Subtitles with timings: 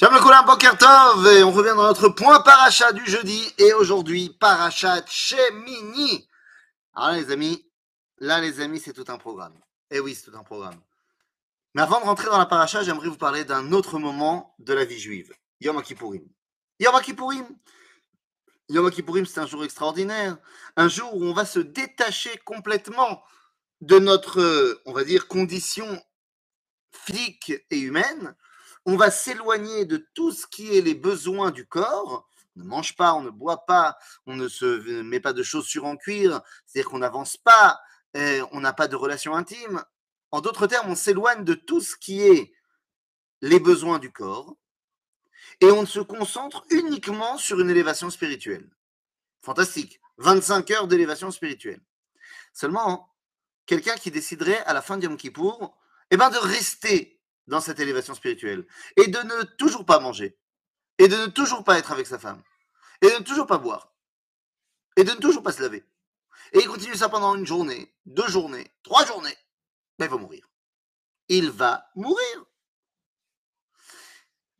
[0.00, 3.74] Shalom le Koulam, Boker Tov, et on revient dans notre point paracha du jeudi, et
[3.74, 6.26] aujourd'hui, paracha Shemini.
[6.94, 7.70] Alors là, les amis,
[8.16, 9.60] là, les amis, c'est tout un programme.
[9.90, 10.80] Eh oui, c'est tout un programme.
[11.74, 14.86] Mais avant de rentrer dans la paracha, j'aimerais vous parler d'un autre moment de la
[14.86, 16.26] vie juive, Yom Kippourim.
[16.78, 17.46] Yom Kippourim,
[18.70, 20.38] Yom Kippourim, c'est un jour extraordinaire,
[20.76, 23.22] un jour où on va se détacher complètement
[23.82, 26.02] de notre, on va dire, condition
[26.90, 28.34] physique et humaine,
[28.86, 32.28] on va s'éloigner de tout ce qui est les besoins du corps.
[32.56, 35.84] On ne mange pas, on ne boit pas, on ne se met pas de chaussures
[35.84, 37.80] en cuir, c'est-à-dire qu'on n'avance pas,
[38.16, 39.82] euh, on n'a pas de relation intime.
[40.32, 42.52] En d'autres termes, on s'éloigne de tout ce qui est
[43.42, 44.56] les besoins du corps
[45.60, 48.68] et on se concentre uniquement sur une élévation spirituelle.
[49.42, 50.00] Fantastique.
[50.18, 51.80] 25 heures d'élévation spirituelle.
[52.52, 53.14] Seulement,
[53.64, 55.78] quelqu'un qui déciderait à la fin du Yom Kippour,
[56.10, 57.19] eh ben de rester
[57.50, 58.64] dans cette élévation spirituelle
[58.96, 60.38] et de ne toujours pas manger
[60.98, 62.42] et de ne toujours pas être avec sa femme
[63.02, 63.92] et de ne toujours pas boire
[64.96, 65.84] et de ne toujours pas se laver.
[66.52, 69.36] Et il continue ça pendant une journée, deux journées, trois journées.
[69.98, 70.48] Ben, il va mourir.
[71.28, 72.44] Il va mourir.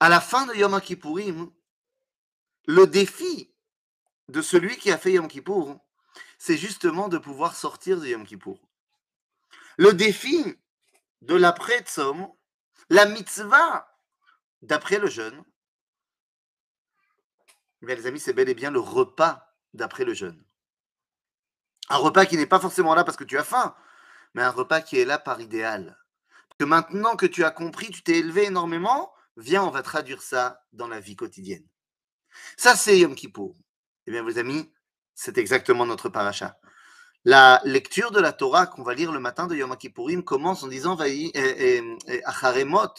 [0.00, 1.52] À la fin de Yom Kippourim,
[2.66, 3.54] le défi
[4.28, 5.78] de celui qui a fait Yom Kippour,
[6.38, 8.60] c'est justement de pouvoir sortir de Yom Kippour.
[9.76, 10.56] Le défi
[11.20, 12.32] de l'après-Tzom,
[12.90, 13.88] la mitzvah,
[14.62, 15.44] d'après le jeûne,
[17.80, 20.42] mais les amis, c'est bel et bien le repas d'après le jeûne.
[21.88, 23.74] Un repas qui n'est pas forcément là parce que tu as faim,
[24.34, 25.98] mais un repas qui est là par idéal.
[26.58, 30.64] Que maintenant que tu as compris, tu t'es élevé énormément, viens, on va traduire ça
[30.72, 31.66] dans la vie quotidienne.
[32.56, 33.56] Ça, c'est Yom Kippour.
[34.06, 34.72] Eh bien, mes amis,
[35.14, 36.58] c'est exactement notre paracha.
[37.24, 40.68] La lecture de la Torah qu'on va lire le matin de Yom Kippourim commence en
[40.68, 40.96] disant
[42.24, 42.94] Acharemot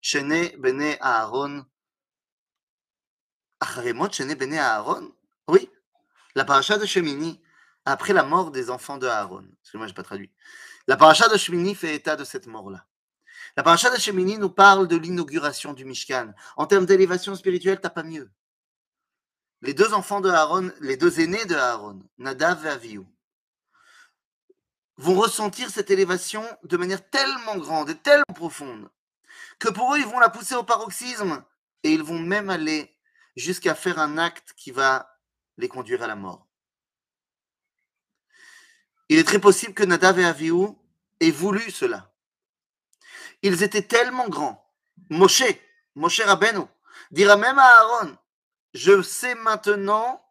[0.00, 1.64] Shene Bene Aaron.
[3.60, 5.12] Acharemot Shene Bene Aaron?
[5.46, 5.70] Oui,
[6.34, 7.40] la paracha de Shemini,
[7.84, 9.46] après la mort des enfants de Aaron.
[9.60, 10.32] Excusez-moi, je n'ai pas traduit.
[10.88, 12.84] La paracha de Shemini fait état de cette mort-là.
[13.56, 16.32] La paracha de Shemini nous parle de l'inauguration du Mishkan.
[16.56, 18.30] En termes d'élévation spirituelle, t'as pas mieux.
[19.62, 22.98] Les deux enfants de Aaron, les deux aînés de Aaron, Nadav et
[24.98, 28.90] vont ressentir cette élévation de manière tellement grande et tellement profonde
[29.58, 31.44] que pour eux, ils vont la pousser au paroxysme
[31.82, 32.96] et ils vont même aller
[33.36, 35.18] jusqu'à faire un acte qui va
[35.56, 36.46] les conduire à la mort.
[39.08, 40.68] Il est très possible que Nadav et Avihu
[41.20, 42.12] aient voulu cela.
[43.42, 44.64] Ils étaient tellement grands.
[45.10, 45.44] Moshe,
[45.94, 46.64] Moshe Rabbeinu,
[47.10, 48.16] dira même à Aaron,
[48.74, 50.22] je sais maintenant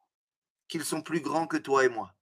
[0.67, 2.13] qu'ils sont plus grands que toi et moi.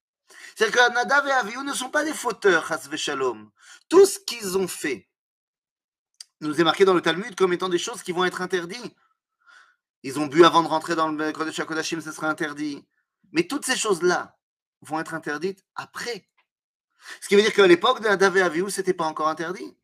[0.56, 3.52] C'est-à-dire que Nadav et Avihu ne sont pas des fauteurs, Hasve Shalom.
[3.90, 5.10] Tout ce qu'ils ont fait
[6.42, 8.96] nous est marqué dans le Talmud comme étant des choses qui vont être interdites.
[10.04, 12.86] Ils ont bu avant de rentrer dans le Kodesh HaKodashim, ce sera interdit.
[13.32, 14.38] Mais toutes ces choses-là
[14.82, 16.28] vont être interdites après.
[17.22, 19.76] Ce qui veut dire qu'à l'époque de Nadav et Avihu, ce n'était pas encore interdit.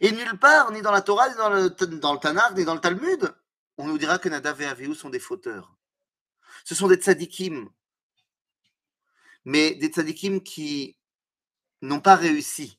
[0.00, 3.34] Et nulle part, ni dans la Torah, ni dans le, Tanakh, ni dans le Talmud,
[3.78, 5.74] on nous dira que Nadav et Avihu sont des fauteurs.
[6.64, 7.68] Ce sont des tzadikim,
[9.44, 10.96] mais des tzadikim qui
[11.82, 12.78] n'ont pas réussi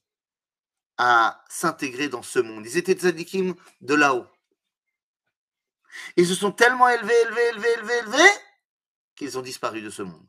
[0.98, 2.66] à s'intégrer dans ce monde.
[2.66, 4.26] Ils étaient tzadikim de là-haut.
[6.18, 8.32] Ils se sont tellement élevés, élevés, élevés, élevés, élevés,
[9.16, 10.26] qu'ils ont disparu de ce monde.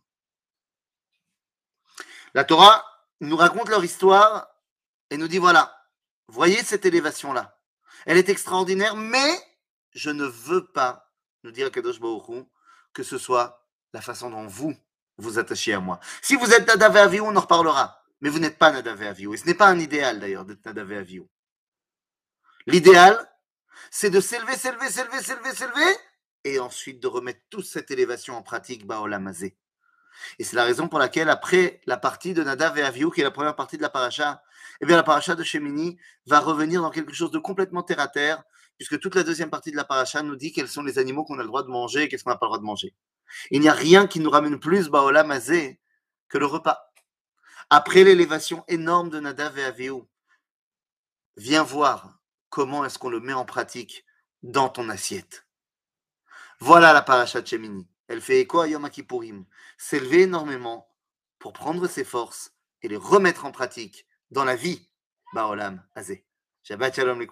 [2.35, 2.85] La Torah
[3.21, 4.49] nous raconte leur histoire
[5.11, 5.75] et nous dit voilà,
[6.29, 7.59] voyez cette élévation-là.
[8.05, 9.41] Elle est extraordinaire, mais
[9.93, 11.99] je ne veux pas, nous dire Kadosh
[12.93, 14.77] que ce soit la façon dont vous
[15.19, 16.01] vous attachez à moi.
[16.23, 18.03] Si vous êtes Nadav et Avihu, on en reparlera.
[18.21, 19.35] Mais vous n'êtes pas Nadav et Avihu.
[19.35, 21.25] Et ce n'est pas un idéal d'ailleurs d'être Nadav et Avihu.
[22.67, 23.17] L'idéal,
[23.91, 25.97] c'est de s'élever, s'élever, s'élever, s'élever, s'élever,
[26.45, 29.57] et ensuite de remettre toute cette élévation en pratique, Baolamazé.
[30.39, 33.25] Et c'est la raison pour laquelle, après la partie de Nadav et Avihu, qui est
[33.25, 34.43] la première partie de la paracha,
[34.81, 38.09] eh bien, la paracha de Shemini va revenir dans quelque chose de complètement terre à
[38.09, 38.43] terre,
[38.77, 41.39] puisque toute la deuxième partie de la paracha nous dit quels sont les animaux qu'on
[41.39, 42.95] a le droit de manger et qu'est-ce qu'on n'a pas le droit de manger.
[43.51, 45.81] Il n'y a rien qui nous ramène plus Baola Mazé
[46.29, 46.93] que le repas.
[47.71, 50.03] Après l'élévation énorme de Nadav et Avihu,
[51.37, 54.05] viens voir comment est-ce qu'on le met en pratique
[54.43, 55.47] dans ton assiette.
[56.61, 57.89] Voilà la paracha de Shemini.
[58.09, 59.45] Elle fait écho à Yom Kippourim.
[59.79, 60.89] S'élever énormément
[61.39, 62.53] pour prendre ses forces
[62.83, 64.89] et les remettre en pratique dans la vie.
[65.35, 66.25] Baolam Azé.
[66.63, 67.27] Shabbat Shalom